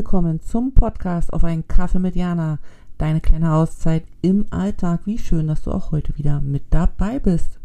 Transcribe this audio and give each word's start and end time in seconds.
Willkommen 0.00 0.40
zum 0.40 0.72
Podcast 0.72 1.30
auf 1.30 1.44
einen 1.44 1.68
Kaffee 1.68 1.98
mit 1.98 2.16
Jana. 2.16 2.58
Deine 2.96 3.20
kleine 3.20 3.52
Auszeit 3.52 4.04
im 4.22 4.46
Alltag. 4.48 5.02
Wie 5.04 5.18
schön, 5.18 5.46
dass 5.46 5.60
du 5.60 5.72
auch 5.72 5.92
heute 5.92 6.16
wieder 6.16 6.40
mit 6.40 6.62
dabei 6.70 7.18
bist. 7.18 7.60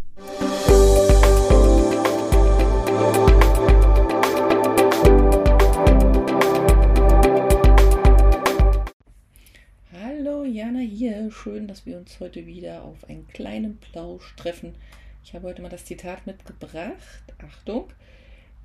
Hallo 9.93 10.43
Jana 10.43 10.79
hier. 10.79 11.31
Schön, 11.31 11.69
dass 11.69 11.85
wir 11.85 11.97
uns 11.97 12.19
heute 12.19 12.45
wieder 12.45 12.83
auf 12.83 13.07
einen 13.07 13.29
kleinen 13.29 13.77
Plausch 13.77 14.35
treffen. 14.35 14.75
Ich 15.23 15.33
habe 15.33 15.47
heute 15.47 15.61
mal 15.61 15.69
das 15.69 15.85
Zitat 15.85 16.27
mitgebracht. 16.27 17.23
Achtung 17.37 17.87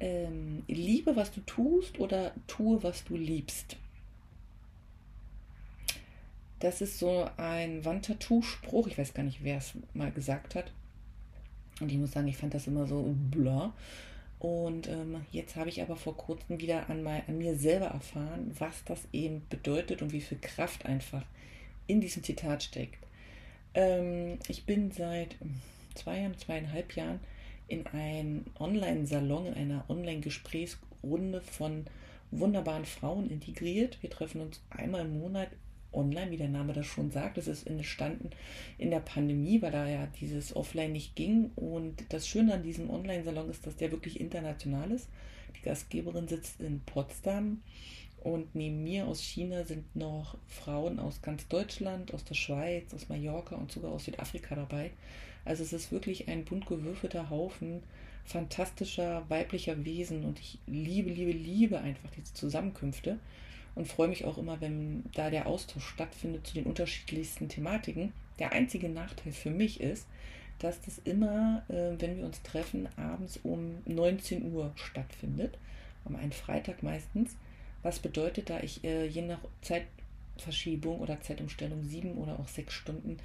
ähm, 0.01 0.65
liebe, 0.67 1.15
was 1.15 1.31
du 1.31 1.41
tust 1.43 2.01
oder 2.01 2.33
tue, 2.47 2.83
was 2.83 3.05
du 3.05 3.17
liebst. 3.17 3.77
Das 6.59 6.83
ist 6.83 6.99
so 6.99 7.29
ein 7.37 7.85
Wandtattoo-Spruch. 7.85 8.87
Ich 8.87 8.99
weiß 8.99 9.15
gar 9.15 9.23
nicht, 9.23 9.43
wer 9.43 9.59
es 9.59 9.73
mal 9.95 10.11
gesagt 10.11 10.55
hat. 10.55 10.73
Und 11.81 11.91
ich 11.91 11.99
muss 11.99 12.13
sagen, 12.13 12.29
ich 12.29 12.37
fand 12.37 12.53
das 12.53 12.67
immer 12.67 12.87
so 12.87 13.15
bla. 13.31 13.73
Und 14.39 14.89
ähm, 14.89 15.25
jetzt 15.33 15.57
habe 15.57 15.69
ich 15.69 15.83
aber 15.83 15.97
vor 15.97 16.17
kurzem 16.17 16.61
wieder 16.61 16.89
an, 16.89 17.03
mein, 17.03 17.23
an 17.29 17.39
mir 17.39 17.57
selber 17.57 17.87
erfahren, 17.87 18.55
was 18.59 18.85
das 18.85 19.07
eben 19.13 19.43
bedeutet 19.51 20.01
und 20.03 20.13
wie 20.13 20.21
viel 20.21 20.39
Kraft 20.39 20.87
einfach 20.87 21.23
in 21.87 22.01
diesem 22.01 22.23
Zitat 22.23 22.63
steckt. 22.63 22.99
Ähm, 23.75 24.39
ich 24.49 24.65
bin 24.65 24.91
seit 24.93 25.37
zwei 25.95 26.21
Jahren, 26.21 26.39
zweieinhalb 26.39 26.97
Jahren 26.97 27.21
in 27.71 27.87
einen 27.87 28.47
Online-Salon, 28.59 29.47
in 29.47 29.55
einer 29.55 29.85
Online-Gesprächsrunde 29.89 31.41
von 31.41 31.87
wunderbaren 32.31 32.85
Frauen 32.85 33.31
integriert. 33.31 33.99
Wir 34.03 34.11
treffen 34.11 34.41
uns 34.41 34.61
einmal 34.71 35.03
im 35.03 35.19
Monat 35.19 35.49
online, 35.93 36.31
wie 36.31 36.37
der 36.37 36.49
Name 36.49 36.73
das 36.73 36.87
schon 36.87 37.11
sagt. 37.11 37.37
Das 37.37 37.47
ist 37.47 37.67
entstanden 37.67 38.31
in 38.79 38.91
der 38.91 39.01
Pandemie, 39.01 39.63
weil 39.63 39.73
da 39.73 39.89
ja 39.89 40.07
dieses 40.21 40.55
Offline 40.55 40.93
nicht 40.93 41.17
ging. 41.17 41.51
Und 41.57 42.05
das 42.11 42.29
Schöne 42.29 42.55
an 42.55 42.63
diesem 42.63 42.91
Online-Salon 42.91 43.51
ist, 43.51 43.67
dass 43.67 43.77
der 43.77 43.91
wirklich 43.91 44.21
international 44.21 44.91
ist. 44.91 45.09
Die 45.57 45.63
Gastgeberin 45.63 46.29
sitzt 46.29 46.61
in 46.61 46.81
Potsdam 46.81 47.63
und 48.23 48.55
neben 48.55 48.83
mir 48.83 49.07
aus 49.07 49.21
China 49.21 49.65
sind 49.65 49.97
noch 49.97 50.37
Frauen 50.47 50.99
aus 50.99 51.23
ganz 51.23 51.49
Deutschland, 51.49 52.13
aus 52.13 52.25
der 52.25 52.35
Schweiz, 52.35 52.93
aus 52.95 53.09
Mallorca 53.09 53.57
und 53.57 53.73
sogar 53.73 53.93
aus 53.93 54.05
Südafrika 54.05 54.55
dabei. 54.55 54.91
Also 55.45 55.63
es 55.63 55.73
ist 55.73 55.91
wirklich 55.91 56.29
ein 56.29 56.45
bunt 56.45 56.67
gewürfelter 56.67 57.31
Haufen 57.31 57.83
fantastischer 58.25 59.25
weiblicher 59.29 59.85
Wesen 59.85 60.25
und 60.25 60.39
ich 60.39 60.59
liebe, 60.67 61.11
liebe, 61.11 61.33
liebe 61.33 61.81
einfach 61.81 62.11
diese 62.11 62.33
Zusammenkünfte 62.35 63.19
und 63.75 63.89
freue 63.89 64.09
mich 64.09 64.25
auch 64.25 64.39
immer, 64.39 64.61
wenn 64.61 65.05
da 65.15 65.31
der 65.31 65.47
Austausch 65.47 65.87
stattfindet 65.87 66.47
zu 66.47 66.55
den 66.55 66.65
unterschiedlichsten 66.65 67.49
Thematiken. 67.49 68.13
Der 68.39 68.53
einzige 68.53 68.89
Nachteil 68.89 69.33
für 69.33 69.51
mich 69.51 69.81
ist, 69.81 70.07
dass 70.59 70.81
das 70.83 70.99
immer, 71.05 71.63
äh, 71.69 72.01
wenn 72.01 72.19
wir 72.19 72.25
uns 72.25 72.43
treffen, 72.43 72.89
abends 72.97 73.41
um 73.43 73.79
19 73.87 74.53
Uhr 74.53 74.73
stattfindet, 74.77 75.59
am 76.05 76.17
einen 76.17 76.33
Freitag 76.33 76.83
meistens. 76.83 77.37
Was 77.83 77.99
bedeutet, 77.99 78.51
da 78.51 78.61
ich 78.61 78.85
äh, 78.85 79.07
je 79.07 79.23
nach 79.23 79.41
Zeitverschiebung 79.63 81.01
oder 81.01 81.21
Zeitumstellung 81.21 81.83
sieben 81.85 82.19
oder 82.19 82.39
auch 82.39 82.49
sechs 82.49 82.75
Stunden 82.75 83.19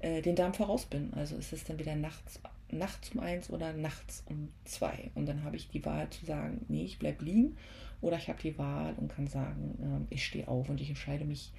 äh, 0.00 0.22
den 0.22 0.36
Darm 0.36 0.54
voraus 0.54 0.86
bin. 0.86 1.12
Also 1.14 1.36
ist 1.36 1.52
es 1.52 1.64
dann 1.64 1.78
wieder 1.78 1.96
nachts, 1.96 2.40
nachts 2.70 3.10
um 3.10 3.20
eins 3.20 3.50
oder 3.50 3.72
nachts 3.72 4.22
um 4.26 4.48
zwei. 4.64 5.10
Und 5.14 5.26
dann 5.26 5.44
habe 5.44 5.56
ich 5.56 5.68
die 5.68 5.84
Wahl 5.84 6.10
zu 6.10 6.26
sagen, 6.26 6.64
nee, 6.68 6.84
ich 6.84 6.98
bleibe 6.98 7.24
liegen. 7.24 7.56
Oder 8.02 8.18
ich 8.18 8.28
habe 8.28 8.40
die 8.42 8.58
Wahl 8.58 8.94
und 8.98 9.14
kann 9.14 9.26
sagen, 9.26 10.06
äh, 10.10 10.14
ich 10.14 10.24
stehe 10.24 10.48
auf 10.48 10.68
und 10.68 10.80
ich 10.80 10.90
entscheide 10.90 11.24
mich 11.24 11.52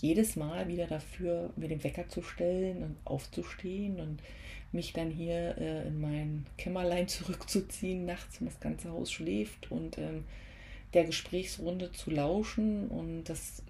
jedes 0.00 0.36
Mal 0.36 0.68
wieder 0.68 0.86
dafür, 0.86 1.50
mir 1.56 1.68
den 1.68 1.84
Wecker 1.84 2.08
zu 2.08 2.22
stellen 2.22 2.82
und 2.82 2.96
aufzustehen 3.04 4.00
und 4.00 4.22
mich 4.72 4.94
dann 4.94 5.10
hier 5.10 5.56
äh, 5.58 5.86
in 5.86 6.00
mein 6.00 6.46
Kämmerlein 6.56 7.08
zurückzuziehen, 7.08 8.06
nachts, 8.06 8.40
wenn 8.40 8.48
das 8.48 8.60
ganze 8.60 8.90
Haus 8.90 9.12
schläft 9.12 9.70
und 9.70 9.98
ähm, 9.98 10.24
der 10.94 11.04
Gesprächsrunde 11.04 11.92
zu 11.92 12.10
lauschen. 12.10 12.88
Und 12.88 13.24
das 13.24 13.62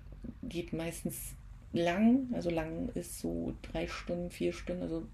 geht 0.43 0.73
meistens 0.73 1.35
lang, 1.73 2.29
also 2.33 2.51
lang 2.51 2.91
ist 2.95 3.19
so 3.19 3.55
drei 3.63 3.87
Stunden, 3.89 4.31
vier 4.31 4.53
Stunden, 4.53 4.83
also 4.83 5.07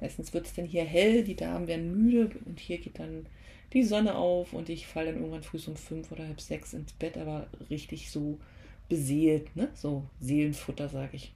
meistens 0.00 0.32
wird 0.32 0.46
es 0.46 0.54
dann 0.54 0.64
hier 0.64 0.84
hell, 0.84 1.24
die 1.24 1.36
Damen 1.36 1.66
werden 1.66 1.96
müde 1.96 2.38
und 2.46 2.58
hier 2.60 2.78
geht 2.78 2.98
dann 2.98 3.26
die 3.72 3.82
Sonne 3.82 4.14
auf 4.14 4.52
und 4.52 4.68
ich 4.70 4.86
falle 4.86 5.12
dann 5.12 5.16
irgendwann 5.16 5.42
früh 5.42 5.58
um 5.66 5.76
fünf 5.76 6.10
oder 6.10 6.26
halb 6.26 6.40
sechs 6.40 6.72
ins 6.72 6.92
Bett, 6.92 7.18
aber 7.18 7.48
richtig 7.68 8.10
so 8.10 8.38
beseelt, 8.88 9.54
ne? 9.54 9.68
so 9.74 10.04
Seelenfutter, 10.20 10.88
sage 10.88 11.16
ich. 11.16 11.32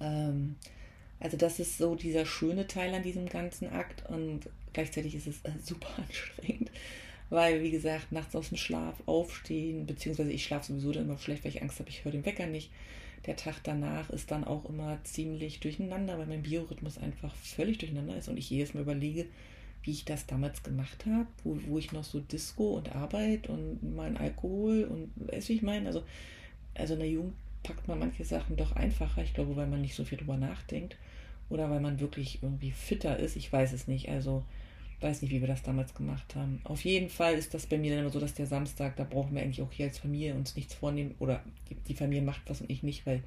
Ähm, 0.00 0.56
also 1.20 1.36
das 1.36 1.60
ist 1.60 1.78
so 1.78 1.94
dieser 1.94 2.26
schöne 2.26 2.66
Teil 2.66 2.92
an 2.94 3.02
diesem 3.02 3.28
ganzen 3.28 3.68
Akt 3.68 4.08
und 4.10 4.48
gleichzeitig 4.72 5.14
ist 5.14 5.28
es 5.28 5.44
äh, 5.44 5.52
super 5.62 5.90
anstrengend, 5.98 6.70
weil, 7.30 7.62
wie 7.62 7.70
gesagt, 7.70 8.12
nachts 8.12 8.36
aus 8.36 8.48
dem 8.48 8.58
Schlaf 8.58 9.02
aufstehen, 9.06 9.86
beziehungsweise 9.86 10.32
ich 10.32 10.44
schlafe 10.44 10.66
sowieso 10.66 10.92
dann 10.92 11.04
immer 11.04 11.18
schlecht, 11.18 11.44
weil 11.44 11.52
ich 11.52 11.62
Angst 11.62 11.78
habe, 11.78 11.88
ich 11.88 12.04
höre 12.04 12.12
den 12.12 12.26
Wecker 12.26 12.46
nicht 12.46 12.70
der 13.26 13.36
Tag 13.36 13.56
danach 13.62 14.10
ist 14.10 14.30
dann 14.30 14.44
auch 14.44 14.68
immer 14.68 14.98
ziemlich 15.04 15.60
durcheinander, 15.60 16.18
weil 16.18 16.26
mein 16.26 16.42
Biorhythmus 16.42 16.98
einfach 16.98 17.34
völlig 17.34 17.78
durcheinander 17.78 18.16
ist 18.16 18.28
und 18.28 18.38
ich 18.38 18.48
jedes 18.48 18.74
Mal 18.74 18.80
überlege, 18.80 19.26
wie 19.82 19.92
ich 19.92 20.04
das 20.04 20.26
damals 20.26 20.62
gemacht 20.62 21.04
habe, 21.06 21.26
wo, 21.44 21.58
wo 21.66 21.78
ich 21.78 21.92
noch 21.92 22.04
so 22.04 22.20
Disco 22.20 22.76
und 22.76 22.94
Arbeit 22.94 23.48
und 23.48 23.94
mein 23.94 24.16
Alkohol 24.16 24.84
und 24.84 25.10
weißt 25.16 25.48
wie 25.50 25.54
ich 25.54 25.62
meine? 25.62 25.86
Also, 25.86 26.02
also 26.74 26.94
in 26.94 27.00
der 27.00 27.08
Jugend 27.08 27.34
packt 27.62 27.88
man 27.88 27.98
manche 27.98 28.24
Sachen 28.24 28.56
doch 28.56 28.72
einfacher, 28.72 29.22
ich 29.22 29.34
glaube, 29.34 29.56
weil 29.56 29.66
man 29.66 29.82
nicht 29.82 29.94
so 29.94 30.04
viel 30.04 30.18
drüber 30.18 30.36
nachdenkt 30.36 30.96
oder 31.50 31.70
weil 31.70 31.80
man 31.80 32.00
wirklich 32.00 32.42
irgendwie 32.42 32.70
fitter 32.70 33.18
ist, 33.18 33.36
ich 33.36 33.52
weiß 33.52 33.72
es 33.72 33.86
nicht. 33.86 34.08
Also 34.08 34.44
weiß 35.00 35.22
nicht, 35.22 35.30
wie 35.30 35.40
wir 35.40 35.48
das 35.48 35.62
damals 35.62 35.94
gemacht 35.94 36.34
haben. 36.34 36.60
Auf 36.64 36.84
jeden 36.84 37.08
Fall 37.08 37.34
ist 37.34 37.54
das 37.54 37.66
bei 37.66 37.78
mir 37.78 37.90
dann 37.90 38.00
immer 38.00 38.10
so, 38.10 38.20
dass 38.20 38.34
der 38.34 38.46
Samstag, 38.46 38.96
da 38.96 39.04
brauchen 39.04 39.34
wir 39.34 39.42
eigentlich 39.42 39.62
auch 39.62 39.72
hier 39.72 39.86
als 39.86 39.98
Familie 39.98 40.34
uns 40.34 40.56
nichts 40.56 40.74
vornehmen 40.74 41.14
oder 41.18 41.42
die 41.88 41.94
Familie 41.94 42.22
macht 42.22 42.42
was 42.46 42.60
und 42.60 42.70
ich 42.70 42.82
nicht, 42.82 43.06
weil 43.06 43.22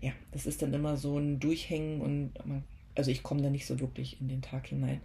ja, 0.00 0.12
das 0.32 0.46
ist 0.46 0.62
dann 0.62 0.74
immer 0.74 0.96
so 0.96 1.18
ein 1.18 1.38
Durchhängen 1.38 2.00
und 2.00 2.32
man, 2.44 2.64
also 2.94 3.10
ich 3.10 3.22
komme 3.22 3.42
da 3.42 3.50
nicht 3.50 3.66
so 3.66 3.80
wirklich 3.80 4.20
in 4.20 4.28
den 4.28 4.42
Tag 4.42 4.66
hinein. 4.66 5.00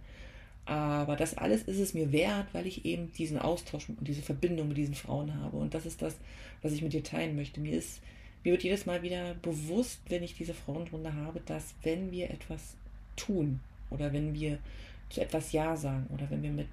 Aber 0.66 1.16
das 1.16 1.38
alles 1.38 1.62
ist 1.62 1.78
es 1.78 1.94
mir 1.94 2.12
wert, 2.12 2.48
weil 2.52 2.66
ich 2.66 2.84
eben 2.84 3.10
diesen 3.12 3.38
Austausch 3.38 3.88
und 3.88 4.06
diese 4.06 4.20
Verbindung 4.20 4.68
mit 4.68 4.76
diesen 4.76 4.94
Frauen 4.94 5.34
habe. 5.34 5.56
Und 5.56 5.72
das 5.72 5.86
ist 5.86 6.02
das, 6.02 6.16
was 6.60 6.72
ich 6.72 6.82
mit 6.82 6.92
dir 6.92 7.02
teilen 7.02 7.36
möchte. 7.36 7.60
Mir 7.60 7.78
ist, 7.78 8.02
mir 8.44 8.52
wird 8.52 8.64
jedes 8.64 8.84
Mal 8.84 9.02
wieder 9.02 9.34
bewusst, 9.34 10.00
wenn 10.08 10.22
ich 10.22 10.34
diese 10.34 10.52
Frauenrunde 10.52 11.14
habe, 11.14 11.40
dass 11.46 11.74
wenn 11.84 12.10
wir 12.10 12.30
etwas 12.30 12.74
tun 13.16 13.60
oder 13.88 14.12
wenn 14.12 14.34
wir 14.34 14.58
zu 15.10 15.20
etwas 15.20 15.52
Ja 15.52 15.76
sagen 15.76 16.06
oder 16.12 16.28
wenn 16.30 16.42
wir 16.42 16.50
mit 16.50 16.68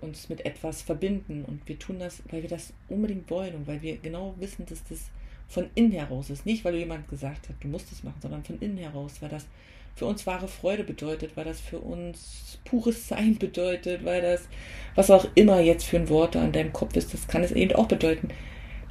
uns 0.00 0.28
mit 0.28 0.44
etwas 0.44 0.82
verbinden 0.82 1.44
und 1.46 1.66
wir 1.68 1.78
tun 1.78 1.98
das, 2.00 2.22
weil 2.30 2.42
wir 2.42 2.50
das 2.50 2.72
unbedingt 2.88 3.30
wollen 3.30 3.54
und 3.54 3.66
weil 3.66 3.80
wir 3.82 3.96
genau 3.98 4.34
wissen, 4.38 4.66
dass 4.66 4.82
das 4.84 5.10
von 5.48 5.70
innen 5.74 5.92
heraus 5.92 6.30
ist. 6.30 6.46
Nicht, 6.46 6.64
weil 6.64 6.74
jemand 6.74 7.08
gesagt 7.08 7.48
hat, 7.48 7.56
du 7.60 7.68
musst 7.68 7.92
es 7.92 8.02
machen, 8.02 8.20
sondern 8.20 8.42
von 8.42 8.58
innen 8.60 8.78
heraus, 8.78 9.14
weil 9.20 9.28
das 9.28 9.46
für 9.94 10.06
uns 10.06 10.26
wahre 10.26 10.48
Freude 10.48 10.84
bedeutet, 10.84 11.36
weil 11.36 11.44
das 11.44 11.60
für 11.60 11.78
uns 11.78 12.58
pures 12.64 13.08
Sein 13.08 13.36
bedeutet, 13.38 14.04
weil 14.04 14.22
das, 14.22 14.48
was 14.94 15.10
auch 15.10 15.26
immer 15.34 15.60
jetzt 15.60 15.84
für 15.84 15.98
ein 15.98 16.08
Wort 16.08 16.36
an 16.36 16.52
deinem 16.52 16.72
Kopf 16.72 16.96
ist, 16.96 17.12
das 17.12 17.28
kann 17.28 17.44
es 17.44 17.52
eben 17.52 17.74
auch 17.74 17.88
bedeuten. 17.88 18.28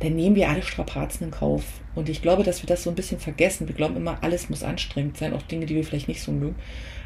Dann 0.01 0.15
nehmen 0.15 0.35
wir 0.35 0.49
alle 0.49 0.63
Strapazen 0.63 1.27
in 1.27 1.31
Kauf. 1.31 1.63
Und 1.93 2.09
ich 2.09 2.21
glaube, 2.21 2.43
dass 2.43 2.63
wir 2.63 2.67
das 2.67 2.83
so 2.83 2.89
ein 2.89 2.95
bisschen 2.95 3.19
vergessen. 3.19 3.67
Wir 3.67 3.75
glauben 3.75 3.95
immer, 3.95 4.23
alles 4.23 4.49
muss 4.49 4.63
anstrengend 4.63 5.17
sein, 5.17 5.33
auch 5.33 5.43
Dinge, 5.43 5.67
die 5.67 5.75
wir 5.75 5.83
vielleicht 5.83 6.07
nicht 6.07 6.21
so 6.21 6.31
mögen. 6.31 6.55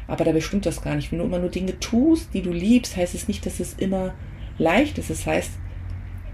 Aber 0.06 0.24
dabei 0.24 0.40
stimmt 0.40 0.66
das 0.66 0.82
gar 0.82 0.94
nicht. 0.94 1.12
Wenn 1.12 1.18
du 1.18 1.24
immer 1.24 1.38
nur 1.38 1.50
Dinge 1.50 1.78
tust, 1.78 2.32
die 2.32 2.42
du 2.42 2.52
liebst, 2.52 2.96
heißt 2.96 3.14
es 3.14 3.28
nicht, 3.28 3.44
dass 3.44 3.60
es 3.60 3.74
immer 3.74 4.14
leicht 4.58 4.98
ist. 4.98 5.10
Es 5.10 5.18
das 5.18 5.26
heißt 5.26 5.50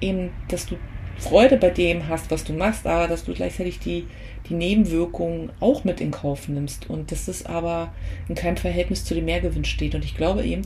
eben, 0.01 0.31
dass 0.49 0.67
du 0.67 0.77
Freude 1.19 1.57
bei 1.57 1.71
dem 1.71 2.09
hast, 2.09 2.31
was 2.31 2.45
du 2.45 2.53
machst, 2.53 2.87
aber 2.87 3.09
dass 3.09 3.25
du 3.25 3.33
gleichzeitig 3.33 3.79
die, 3.81 4.07
die 4.49 4.55
Nebenwirkungen 4.55 5.51
auch 5.61 5.85
mit 5.85 6.01
in 6.01 6.13
Kauf 6.13 6.49
nimmst. 6.49 6.89
Und 6.89 7.11
dass 7.11 7.27
es 7.27 7.45
aber 7.45 7.93
in 8.29 8.37
keinem 8.37 8.57
Verhältnis 8.57 9.05
zu 9.05 9.15
dem 9.15 9.25
Mehrgewinn 9.25 9.65
steht. 9.65 9.97
Und 9.97 10.05
ich 10.05 10.17
glaube 10.17 10.45
eben, 10.45 10.63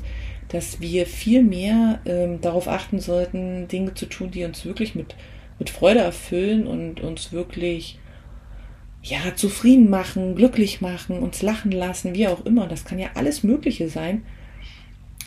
dass 0.48 0.80
wir 0.80 1.06
viel 1.06 1.42
mehr 1.42 2.00
ähm, 2.04 2.40
darauf 2.40 2.68
achten 2.68 3.00
sollten, 3.00 3.66
Dinge 3.68 3.94
zu 3.94 4.06
tun, 4.06 4.30
die 4.30 4.44
uns 4.44 4.64
wirklich 4.64 4.94
mit, 4.94 5.14
mit 5.58 5.70
Freude 5.70 6.00
erfüllen 6.00 6.66
und 6.66 7.00
uns 7.00 7.32
wirklich 7.32 7.98
ja, 9.02 9.34
zufrieden 9.36 9.88
machen, 9.88 10.34
glücklich 10.34 10.80
machen, 10.80 11.20
uns 11.20 11.42
lachen 11.42 11.70
lassen, 11.70 12.14
wie 12.14 12.26
auch 12.28 12.44
immer. 12.44 12.66
Das 12.66 12.84
kann 12.84 12.98
ja 12.98 13.08
alles 13.14 13.42
Mögliche 13.42 13.88
sein. 13.88 14.22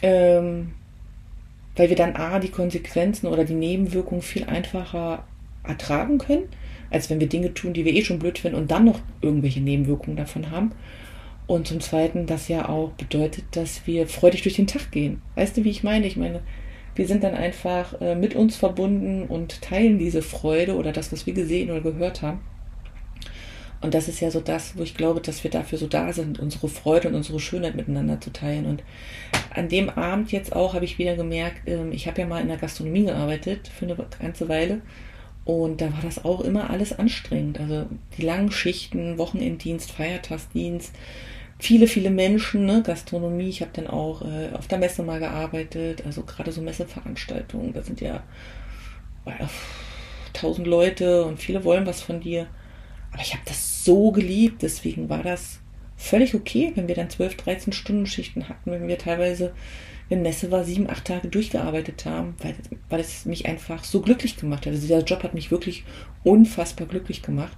Ähm, 0.02 0.72
weil 1.76 1.90
wir 1.90 1.96
dann 1.96 2.16
A, 2.16 2.40
die 2.40 2.50
Konsequenzen 2.50 3.28
oder 3.28 3.46
die 3.46 3.54
Nebenwirkungen 3.54 4.22
viel 4.22 4.44
einfacher 4.44 5.24
ertragen 5.64 6.18
können, 6.18 6.44
als 6.90 7.10
wenn 7.10 7.22
wir 7.22 7.30
Dinge 7.30 7.54
tun, 7.54 7.74
die 7.74 7.86
wir 7.86 7.94
eh 7.94 8.04
schon 8.04 8.20
blöd 8.20 8.40
finden 8.40 8.58
und 8.58 8.72
dann 8.72 8.86
noch 8.86 9.00
irgendwelche 9.22 9.62
Nebenwirkungen 9.62 10.18
davon 10.18 10.52
haben. 10.52 10.72
Und 11.48 11.68
zum 11.68 11.80
Zweiten, 11.80 12.26
das 12.26 12.48
ja 12.48 12.68
auch 12.68 12.92
bedeutet, 12.92 13.46
dass 13.52 13.88
wir 13.88 14.08
freudig 14.08 14.44
durch 14.44 14.56
den 14.56 14.68
Tag 14.68 14.92
gehen. 14.92 15.22
Weißt 15.36 15.58
du, 15.58 15.64
wie 15.64 15.70
ich 15.70 15.84
meine? 15.84 16.06
Ich 16.06 16.18
meine, 16.18 16.42
wir 16.96 17.08
sind 17.08 17.24
dann 17.24 17.36
einfach 17.36 18.00
äh, 18.02 18.16
mit 18.16 18.36
uns 18.36 18.56
verbunden 18.56 19.24
und 19.24 19.62
teilen 19.62 20.00
diese 20.00 20.22
Freude 20.22 20.76
oder 20.76 20.92
das, 20.92 21.12
was 21.12 21.26
wir 21.26 21.34
gesehen 21.34 21.72
oder 21.72 21.82
gehört 21.82 22.22
haben. 22.22 22.42
Und 23.82 23.94
das 23.94 24.10
ist 24.10 24.20
ja 24.20 24.30
so 24.30 24.42
das, 24.42 24.78
wo 24.78 24.84
ich 24.84 24.96
glaube, 24.96 25.22
dass 25.22 25.44
wir 25.44 25.52
dafür 25.52 25.78
so 25.78 25.88
da 25.88 26.12
sind, 26.12 26.40
unsere 26.40 26.68
Freude 26.68 27.08
und 27.08 27.16
unsere 27.16 27.40
Schönheit 27.40 27.76
miteinander 27.76 28.20
zu 28.20 28.32
teilen. 28.32 28.66
Und 28.66 28.84
an 29.56 29.70
dem 29.70 29.90
Abend 29.90 30.32
jetzt 30.32 30.54
auch 30.54 30.74
habe 30.74 30.86
ich 30.86 30.98
wieder 30.98 31.16
gemerkt, 31.16 31.62
ähm, 31.68 31.92
ich 31.92 32.08
habe 32.08 32.20
ja 32.20 32.28
mal 32.28 32.42
in 32.42 32.50
der 32.50 32.58
Gastronomie 32.58 33.06
gearbeitet 33.06 33.70
für 33.70 33.86
eine 33.86 33.96
ganze 34.20 34.50
Weile. 34.50 34.82
Und 35.46 35.82
da 35.82 35.94
war 35.94 36.02
das 36.04 36.26
auch 36.26 36.42
immer 36.42 36.70
alles 36.70 36.98
anstrengend. 36.98 37.60
Also 37.60 37.86
die 38.18 38.24
langen 38.24 38.52
Schichten, 38.52 39.18
Wochenenddienst, 39.18 39.92
Feiertagsdienst, 39.92 40.94
viele, 41.60 41.88
viele 41.88 42.10
Menschen, 42.10 42.66
ne? 42.66 42.82
Gastronomie. 42.84 43.50
Ich 43.50 43.62
habe 43.62 43.72
dann 43.74 43.88
auch 43.88 44.24
äh, 44.24 44.50
auf 44.54 44.68
der 44.68 44.80
Messe 44.80 45.04
mal 45.04 45.20
gearbeitet, 45.20 46.04
also 46.06 46.24
gerade 46.24 46.52
so 46.52 46.62
Messeveranstaltungen. 46.62 47.74
Da 47.74 47.84
sind 47.84 48.02
ja 48.02 48.24
tausend 50.34 50.68
Leute 50.68 51.26
und 51.26 51.40
viele 51.40 51.64
wollen 51.64 51.86
was 51.86 52.02
von 52.02 52.22
dir. 52.22 52.48
Aber 53.12 53.22
ich 53.22 53.34
habe 53.34 53.44
das 53.46 53.84
so 53.84 54.12
geliebt, 54.12 54.62
deswegen 54.62 55.10
war 55.10 55.24
das 55.24 55.60
völlig 55.98 56.34
okay, 56.34 56.72
wenn 56.76 56.88
wir 56.88 56.96
dann 56.96 57.10
12, 57.10 57.36
13 57.38 57.74
Stunden 57.74 58.06
Schichten 58.06 58.48
hatten, 58.48 58.72
wenn 58.72 58.88
wir 58.88 58.98
teilweise, 58.98 59.54
wenn 60.08 60.22
Messe 60.22 60.52
war, 60.52 60.64
sieben, 60.64 60.90
acht 60.90 61.06
Tage 61.06 61.28
durchgearbeitet 61.28 62.06
haben, 62.06 62.36
weil, 62.40 62.56
weil 62.90 63.00
es 63.00 63.26
mich 63.26 63.48
einfach 63.48 63.84
so 63.84 64.02
glücklich 64.02 64.38
gemacht 64.38 64.66
hat. 64.66 64.74
Also 64.74 64.82
dieser 64.82 65.04
Job 65.04 65.24
hat 65.24 65.34
mich 65.34 65.52
wirklich 65.52 65.84
unfassbar 66.24 66.88
glücklich 66.88 67.22
gemacht. 67.22 67.58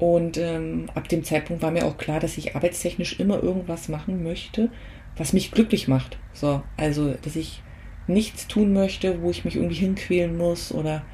Und 0.00 0.38
ähm, 0.38 0.86
ab 0.94 1.08
dem 1.08 1.24
Zeitpunkt 1.24 1.62
war 1.62 1.70
mir 1.70 1.84
auch 1.84 1.98
klar, 1.98 2.20
dass 2.20 2.38
ich 2.38 2.56
arbeitstechnisch 2.56 3.20
immer 3.20 3.42
irgendwas 3.42 3.90
machen 3.90 4.22
möchte, 4.22 4.70
was 5.14 5.34
mich 5.34 5.50
glücklich 5.50 5.88
macht. 5.88 6.18
So, 6.32 6.62
also, 6.78 7.12
dass 7.20 7.36
ich 7.36 7.62
nichts 8.06 8.46
tun 8.48 8.72
möchte, 8.72 9.20
wo 9.20 9.30
ich 9.30 9.44
mich 9.44 9.56
irgendwie 9.56 9.74
hinquälen 9.74 10.38
muss 10.38 10.72
oder 10.72 11.04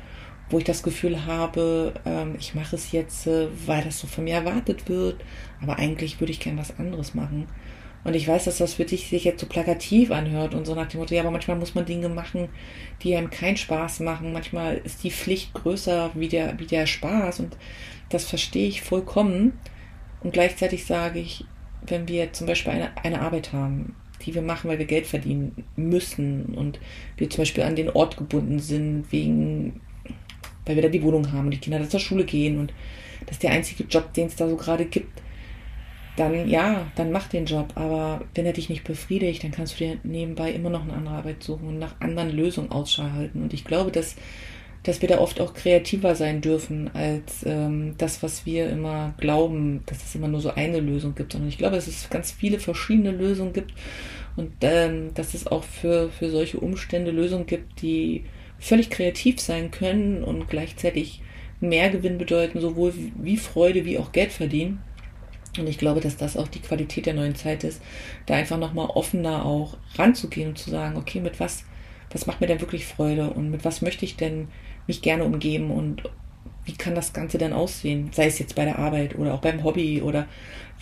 wo 0.50 0.58
ich 0.58 0.64
das 0.64 0.84
Gefühl 0.84 1.26
habe, 1.26 1.94
ähm, 2.04 2.36
ich 2.38 2.54
mache 2.54 2.76
es 2.76 2.92
jetzt, 2.92 3.26
äh, 3.26 3.48
weil 3.66 3.82
das 3.82 3.98
so 3.98 4.06
von 4.06 4.22
mir 4.22 4.34
erwartet 4.34 4.88
wird, 4.88 5.16
aber 5.60 5.80
eigentlich 5.80 6.20
würde 6.20 6.30
ich 6.30 6.38
gern 6.38 6.56
was 6.56 6.78
anderes 6.78 7.12
machen. 7.12 7.48
Und 8.06 8.14
ich 8.14 8.28
weiß, 8.28 8.44
dass 8.44 8.58
das 8.58 8.74
für 8.74 8.84
dich 8.84 9.08
sich 9.08 9.24
jetzt 9.24 9.40
so 9.40 9.48
plakativ 9.48 10.12
anhört 10.12 10.54
und 10.54 10.64
so 10.64 10.76
nach 10.76 10.86
dem 10.86 11.00
Motto, 11.00 11.12
ja, 11.12 11.22
aber 11.22 11.32
manchmal 11.32 11.56
muss 11.56 11.74
man 11.74 11.86
Dinge 11.86 12.08
machen, 12.08 12.48
die 13.02 13.16
einem 13.16 13.30
keinen 13.30 13.56
Spaß 13.56 13.98
machen. 13.98 14.32
Manchmal 14.32 14.80
ist 14.84 15.02
die 15.02 15.10
Pflicht 15.10 15.52
größer 15.54 16.12
wie 16.14 16.28
der, 16.28 16.56
wie 16.60 16.66
der 16.66 16.86
Spaß 16.86 17.40
und 17.40 17.56
das 18.08 18.24
verstehe 18.24 18.68
ich 18.68 18.80
vollkommen. 18.80 19.58
Und 20.22 20.32
gleichzeitig 20.32 20.86
sage 20.86 21.18
ich, 21.18 21.46
wenn 21.84 22.06
wir 22.06 22.32
zum 22.32 22.46
Beispiel 22.46 22.74
eine, 22.74 22.96
eine 23.02 23.22
Arbeit 23.22 23.52
haben, 23.52 23.96
die 24.24 24.36
wir 24.36 24.42
machen, 24.42 24.70
weil 24.70 24.78
wir 24.78 24.86
Geld 24.86 25.08
verdienen 25.08 25.64
müssen 25.74 26.54
und 26.54 26.78
wir 27.16 27.28
zum 27.28 27.38
Beispiel 27.38 27.64
an 27.64 27.74
den 27.74 27.90
Ort 27.90 28.16
gebunden 28.16 28.60
sind, 28.60 29.06
wegen 29.10 29.80
weil 30.64 30.76
wir 30.76 30.82
da 30.82 30.88
die 30.88 31.02
Wohnung 31.02 31.32
haben 31.32 31.46
und 31.46 31.54
die 31.54 31.58
Kinder 31.58 31.80
da 31.80 31.88
zur 31.88 31.98
Schule 31.98 32.24
gehen 32.24 32.60
und 32.60 32.72
das 33.24 33.32
ist 33.32 33.42
der 33.42 33.50
einzige 33.50 33.82
Job, 33.82 34.12
den 34.12 34.28
es 34.28 34.36
da 34.36 34.48
so 34.48 34.56
gerade 34.56 34.84
gibt, 34.84 35.22
dann 36.16 36.48
ja, 36.48 36.86
dann 36.96 37.12
mach 37.12 37.28
den 37.28 37.46
Job. 37.46 37.72
Aber 37.74 38.22
wenn 38.34 38.46
er 38.46 38.52
dich 38.52 38.68
nicht 38.68 38.84
befriedigt, 38.84 39.44
dann 39.44 39.50
kannst 39.50 39.74
du 39.74 39.84
dir 39.84 39.98
nebenbei 40.02 40.50
immer 40.52 40.70
noch 40.70 40.82
eine 40.82 40.94
andere 40.94 41.16
Arbeit 41.16 41.42
suchen 41.42 41.68
und 41.68 41.78
nach 41.78 42.00
anderen 42.00 42.30
Lösungen 42.30 42.72
Ausschau 42.72 43.10
halten. 43.12 43.42
Und 43.42 43.52
ich 43.52 43.64
glaube, 43.64 43.90
dass, 43.90 44.16
dass 44.82 45.02
wir 45.02 45.08
da 45.08 45.18
oft 45.18 45.40
auch 45.40 45.54
kreativer 45.54 46.14
sein 46.14 46.40
dürfen 46.40 46.90
als 46.94 47.44
ähm, 47.46 47.94
das, 47.98 48.22
was 48.22 48.46
wir 48.46 48.68
immer 48.70 49.14
glauben, 49.18 49.82
dass 49.86 50.04
es 50.04 50.14
immer 50.14 50.28
nur 50.28 50.40
so 50.40 50.50
eine 50.50 50.80
Lösung 50.80 51.14
gibt. 51.14 51.32
Sondern 51.32 51.48
ich 51.48 51.58
glaube, 51.58 51.76
dass 51.76 51.86
es 51.86 52.08
ganz 52.08 52.32
viele 52.32 52.58
verschiedene 52.58 53.10
Lösungen 53.10 53.52
gibt 53.52 53.74
und 54.36 54.52
ähm, 54.62 55.12
dass 55.14 55.34
es 55.34 55.46
auch 55.46 55.64
für, 55.64 56.10
für 56.10 56.30
solche 56.30 56.60
Umstände 56.60 57.10
Lösungen 57.10 57.46
gibt, 57.46 57.82
die 57.82 58.24
völlig 58.58 58.90
kreativ 58.90 59.40
sein 59.40 59.70
können 59.70 60.24
und 60.24 60.48
gleichzeitig 60.48 61.20
mehr 61.60 61.90
Gewinn 61.90 62.18
bedeuten, 62.18 62.60
sowohl 62.60 62.92
wie 63.16 63.36
Freude 63.36 63.84
wie 63.84 63.98
auch 63.98 64.12
Geld 64.12 64.32
verdienen. 64.32 64.80
Und 65.58 65.68
ich 65.68 65.78
glaube, 65.78 66.00
dass 66.00 66.16
das 66.16 66.36
auch 66.36 66.48
die 66.48 66.60
Qualität 66.60 67.06
der 67.06 67.14
neuen 67.14 67.34
Zeit 67.34 67.64
ist, 67.64 67.82
da 68.26 68.34
einfach 68.34 68.58
nochmal 68.58 68.88
offener 68.88 69.44
auch 69.44 69.76
ranzugehen 69.96 70.50
und 70.50 70.58
zu 70.58 70.70
sagen, 70.70 70.96
okay, 70.96 71.20
mit 71.20 71.40
was, 71.40 71.64
was 72.10 72.26
macht 72.26 72.40
mir 72.40 72.46
denn 72.46 72.60
wirklich 72.60 72.86
Freude 72.86 73.30
und 73.30 73.50
mit 73.50 73.64
was 73.64 73.82
möchte 73.82 74.04
ich 74.04 74.16
denn 74.16 74.48
mich 74.86 75.02
gerne 75.02 75.24
umgeben 75.24 75.70
und 75.70 76.02
wie 76.64 76.74
kann 76.74 76.94
das 76.94 77.12
Ganze 77.12 77.38
denn 77.38 77.52
aussehen? 77.52 78.10
Sei 78.12 78.26
es 78.26 78.38
jetzt 78.38 78.56
bei 78.56 78.64
der 78.64 78.78
Arbeit 78.78 79.16
oder 79.16 79.34
auch 79.34 79.40
beim 79.40 79.62
Hobby 79.62 80.02
oder 80.02 80.26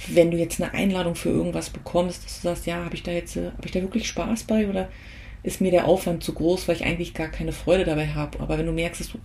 wenn 0.09 0.31
du 0.31 0.39
jetzt 0.39 0.61
eine 0.61 0.73
Einladung 0.73 1.15
für 1.15 1.29
irgendwas 1.29 1.71
bekommst, 1.71 2.25
dass 2.25 2.41
du 2.41 2.49
sagst, 2.49 2.67
ja, 2.67 2.85
habe 2.85 2.95
ich 2.95 3.03
da 3.03 3.13
jetzt, 3.13 3.37
habe 3.37 3.53
ich 3.65 3.73
da 3.73 3.81
wirklich 3.83 4.09
Spaß 4.09 4.45
bei 4.45 4.69
oder 4.69 4.89
ist 5.43 5.61
mir 5.61 5.71
der 5.71 5.87
Aufwand 5.87 6.25
zu 6.25 6.33
groß, 6.33 6.67
weil 6.67 6.77
ich 6.77 6.85
eigentlich 6.85 7.13
gar 7.13 7.29
keine 7.29 7.53
Freude 7.53 7.85
dabei 7.85 8.09
habe. 8.09 8.41
Aber 8.41 8.59
wenn 8.59 8.67
du 8.67 8.73
merkst, 8.73 9.01
dass 9.01 9.11
du, 9.11 9.19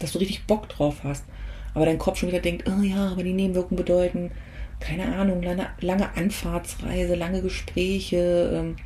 dass 0.00 0.12
du 0.12 0.18
richtig 0.18 0.44
Bock 0.46 0.68
drauf 0.68 1.04
hast, 1.04 1.24
aber 1.72 1.86
dein 1.86 1.98
Kopf 1.98 2.18
schon 2.18 2.28
wieder 2.28 2.40
denkt, 2.40 2.68
oh 2.68 2.82
ja, 2.82 3.08
aber 3.08 3.22
die 3.22 3.32
Nebenwirkungen 3.32 3.76
bedeuten, 3.76 4.32
keine 4.82 5.14
Ahnung, 5.14 5.42
lange, 5.42 5.68
lange 5.80 6.14
Anfahrtsreise, 6.16 7.14
lange 7.14 7.40
Gespräche, 7.40 8.50
ähm, 8.52 8.76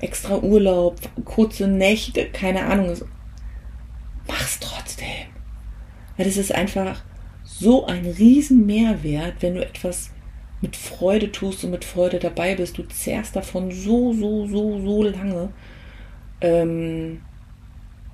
extra 0.00 0.38
Urlaub, 0.38 0.98
kurze 1.24 1.68
Nächte, 1.68 2.26
keine 2.26 2.64
Ahnung. 2.64 2.96
Mach's 4.26 4.58
trotzdem. 4.60 5.06
Weil 6.16 6.26
es 6.26 6.36
ist 6.36 6.54
einfach 6.54 7.02
so 7.44 7.86
ein 7.86 8.04
riesen 8.06 8.66
Mehrwert, 8.66 9.36
wenn 9.40 9.54
du 9.54 9.64
etwas 9.64 10.10
mit 10.60 10.76
Freude 10.76 11.30
tust 11.32 11.64
und 11.64 11.70
mit 11.70 11.84
Freude 11.84 12.18
dabei 12.18 12.54
bist. 12.54 12.78
Du 12.78 12.82
zehrst 12.82 13.36
davon 13.36 13.70
so, 13.70 14.12
so, 14.12 14.46
so, 14.46 14.80
so 14.80 15.02
lange, 15.02 15.52
ähm, 16.40 17.20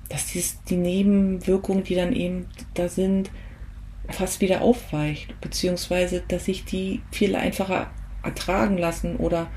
dass 0.09 0.27
dies, 0.27 0.61
die 0.63 0.77
Nebenwirkungen, 0.77 1.83
die 1.83 1.95
dann 1.95 2.13
eben 2.13 2.47
da 2.73 2.89
sind, 2.89 3.31
fast 4.11 4.41
wieder 4.41 4.61
aufweicht, 4.61 5.39
beziehungsweise 5.41 6.23
dass 6.27 6.45
sich 6.45 6.65
die 6.65 7.01
viel 7.11 7.35
einfacher 7.35 7.91
ertragen 8.23 8.77
lassen 8.77 9.17
oder 9.17 9.47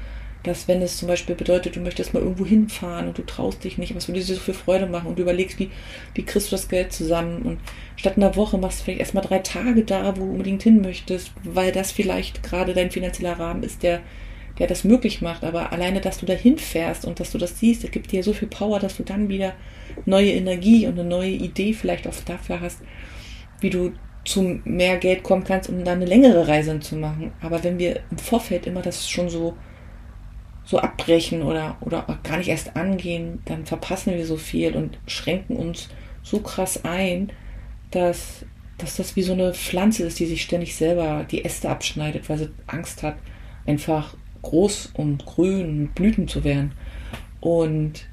dass 0.42 0.66
wenn 0.66 0.82
es 0.82 0.96
zum 0.96 1.08
Beispiel 1.08 1.36
bedeutet, 1.36 1.76
du 1.76 1.80
möchtest 1.80 2.14
mal 2.14 2.22
irgendwo 2.22 2.44
hinfahren 2.44 3.08
und 3.08 3.18
du 3.18 3.22
traust 3.22 3.62
dich 3.62 3.78
nicht, 3.78 3.94
was 3.94 4.08
würde 4.08 4.20
dir 4.20 4.34
so 4.34 4.40
viel 4.40 4.54
Freude 4.54 4.86
machen 4.86 5.06
und 5.06 5.18
du 5.18 5.22
überlegst, 5.22 5.58
wie, 5.58 5.70
wie 6.14 6.24
kriegst 6.24 6.48
du 6.48 6.56
das 6.56 6.68
Geld 6.68 6.92
zusammen 6.92 7.42
und 7.42 7.58
statt 7.96 8.16
einer 8.16 8.34
Woche 8.34 8.58
machst 8.58 8.80
du 8.80 8.84
vielleicht 8.84 9.00
erstmal 9.00 9.24
drei 9.24 9.38
Tage 9.38 9.84
da, 9.84 10.16
wo 10.16 10.24
du 10.24 10.30
unbedingt 10.32 10.62
hin 10.62 10.80
möchtest, 10.80 11.32
weil 11.44 11.70
das 11.70 11.92
vielleicht 11.92 12.42
gerade 12.42 12.74
dein 12.74 12.90
finanzieller 12.90 13.38
Rahmen 13.38 13.62
ist, 13.62 13.82
der, 13.84 14.00
der 14.58 14.66
das 14.66 14.82
möglich 14.82 15.22
macht, 15.22 15.44
aber 15.44 15.72
alleine, 15.72 16.00
dass 16.00 16.18
du 16.18 16.26
da 16.26 16.34
hinfährst 16.34 17.04
und 17.04 17.20
dass 17.20 17.30
du 17.30 17.38
das 17.38 17.60
siehst, 17.60 17.84
das 17.84 17.92
gibt 17.92 18.10
dir 18.10 18.24
so 18.24 18.32
viel 18.32 18.48
Power, 18.48 18.80
dass 18.80 18.96
du 18.96 19.04
dann 19.04 19.28
wieder 19.28 19.54
neue 20.06 20.32
Energie 20.32 20.86
und 20.86 20.98
eine 20.98 21.08
neue 21.08 21.30
Idee 21.30 21.72
vielleicht 21.72 22.08
auch 22.08 22.14
dafür 22.24 22.60
hast, 22.60 22.80
wie 23.60 23.70
du 23.70 23.92
zu 24.24 24.60
mehr 24.64 24.98
Geld 24.98 25.22
kommen 25.22 25.44
kannst, 25.44 25.68
um 25.68 25.84
dann 25.84 25.96
eine 25.96 26.06
längere 26.06 26.46
Reise 26.46 26.78
zu 26.80 26.96
machen. 26.96 27.32
Aber 27.40 27.64
wenn 27.64 27.78
wir 27.78 28.00
im 28.10 28.18
Vorfeld 28.18 28.66
immer 28.66 28.82
das 28.82 29.08
schon 29.08 29.28
so 29.28 29.56
so 30.64 30.78
abbrechen 30.78 31.42
oder, 31.42 31.76
oder 31.80 32.06
gar 32.22 32.38
nicht 32.38 32.48
erst 32.48 32.76
angehen, 32.76 33.40
dann 33.44 33.66
verpassen 33.66 34.14
wir 34.14 34.26
so 34.26 34.36
viel 34.36 34.76
und 34.76 34.98
schränken 35.06 35.56
uns 35.56 35.88
so 36.22 36.40
krass 36.40 36.84
ein, 36.84 37.32
dass, 37.90 38.44
dass 38.78 38.96
das 38.96 39.16
wie 39.16 39.22
so 39.22 39.32
eine 39.32 39.54
Pflanze 39.54 40.04
ist, 40.04 40.20
die 40.20 40.26
sich 40.26 40.42
ständig 40.42 40.76
selber 40.76 41.26
die 41.28 41.44
Äste 41.44 41.68
abschneidet, 41.68 42.28
weil 42.28 42.38
sie 42.38 42.50
Angst 42.66 43.02
hat, 43.02 43.16
einfach 43.66 44.14
groß 44.42 44.92
und 44.94 45.24
grün 45.26 45.66
und 45.66 45.94
Blüten 45.94 46.28
zu 46.28 46.44
werden. 46.44 46.72
Und 47.40 48.06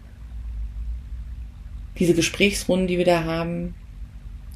diese 1.97 2.13
Gesprächsrunden, 2.13 2.87
die 2.87 2.97
wir 2.97 3.05
da 3.05 3.23
haben, 3.23 3.75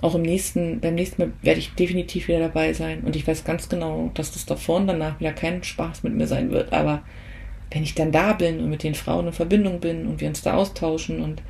auch 0.03 0.15
im 0.15 0.21
nächsten, 0.21 0.81
beim 0.81 0.95
nächsten 0.95 1.21
Mal 1.21 1.33
werde 1.41 1.59
ich 1.59 1.75
definitiv 1.75 2.27
wieder 2.27 2.39
dabei 2.39 2.73
sein. 2.73 3.01
Und 3.05 3.15
ich 3.15 3.25
weiß 3.25 3.45
ganz 3.45 3.69
genau, 3.69 4.11
dass 4.13 4.33
das 4.33 4.45
davor 4.45 4.77
und 4.77 4.87
danach 4.87 5.17
wieder 5.21 5.31
kein 5.31 5.63
Spaß 5.63 6.03
mit 6.03 6.13
mir 6.13 6.27
sein 6.27 6.51
wird. 6.51 6.73
Aber 6.73 7.03
wenn 7.71 7.83
ich 7.83 7.95
dann 7.95 8.11
da 8.11 8.33
bin 8.33 8.59
und 8.59 8.69
mit 8.69 8.83
den 8.83 8.95
Frauen 8.95 9.27
in 9.27 9.33
Verbindung 9.33 9.79
bin 9.79 10.05
und 10.05 10.19
wir 10.19 10.27
uns 10.27 10.41
da 10.41 10.55
austauschen 10.55 11.21
und 11.21 11.41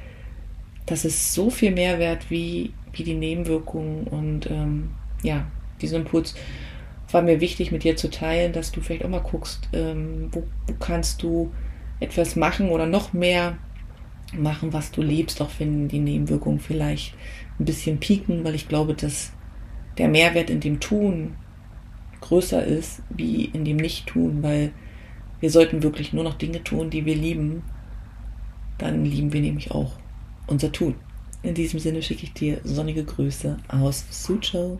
das 0.85 1.03
ist 1.03 1.33
so 1.33 1.49
viel 1.49 1.71
mehr 1.71 1.97
wert 1.97 2.29
wie, 2.29 2.73
wie 2.91 3.03
die 3.03 3.15
Nebenwirkungen 3.15 4.03
und 4.03 4.49
ähm, 4.51 4.91
ja, 5.23 5.47
diesen 5.81 6.01
Impuls 6.01 6.35
war 7.11 7.23
mir 7.23 7.41
wichtig 7.41 7.71
mit 7.71 7.83
dir 7.83 7.95
zu 7.95 8.11
teilen, 8.11 8.53
dass 8.53 8.71
du 8.71 8.81
vielleicht 8.81 9.03
auch 9.03 9.09
mal 9.09 9.19
guckst, 9.19 9.67
ähm, 9.73 10.29
wo, 10.31 10.43
wo 10.67 10.73
kannst 10.79 11.23
du 11.23 11.51
etwas 11.99 12.35
machen 12.35 12.69
oder 12.69 12.85
noch 12.85 13.13
mehr 13.13 13.57
machen, 14.37 14.73
was 14.73 14.91
du 14.91 15.01
liebst, 15.01 15.41
auch 15.41 15.51
wenn 15.59 15.87
die 15.87 15.99
Nebenwirkungen 15.99 16.59
vielleicht 16.59 17.13
ein 17.59 17.65
bisschen 17.65 17.99
pieken, 17.99 18.43
weil 18.43 18.55
ich 18.55 18.67
glaube, 18.67 18.93
dass 18.93 19.31
der 19.97 20.07
Mehrwert 20.07 20.49
in 20.49 20.59
dem 20.59 20.79
Tun 20.79 21.35
größer 22.21 22.65
ist 22.65 23.01
wie 23.09 23.45
in 23.45 23.65
dem 23.65 23.77
Nicht-Tun, 23.77 24.41
weil 24.41 24.71
wir 25.39 25.51
sollten 25.51 25.83
wirklich 25.83 26.13
nur 26.13 26.23
noch 26.23 26.35
Dinge 26.35 26.63
tun, 26.63 26.89
die 26.89 27.05
wir 27.05 27.15
lieben. 27.15 27.63
Dann 28.77 29.05
lieben 29.05 29.33
wir 29.33 29.41
nämlich 29.41 29.71
auch 29.71 29.91
unser 30.47 30.71
Tun. 30.71 30.95
In 31.43 31.53
diesem 31.53 31.79
Sinne 31.79 32.01
schicke 32.01 32.23
ich 32.23 32.33
dir 32.33 32.61
sonnige 32.63 33.03
Grüße 33.03 33.57
aus 33.67 34.05
Suzhou. 34.09 34.79